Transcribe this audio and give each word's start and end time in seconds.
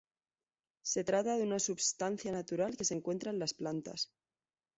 Se 0.81 1.03
trata 1.03 1.37
de 1.37 1.43
una 1.43 1.59
substancia 1.59 2.31
natural 2.31 2.75
que 2.75 2.85
se 2.85 2.95
encuentra 2.95 3.29
en 3.29 3.37
las 3.37 3.53
plantas. 3.53 4.09